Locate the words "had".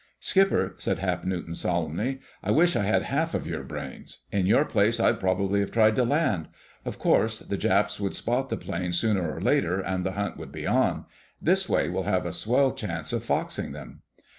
2.85-3.03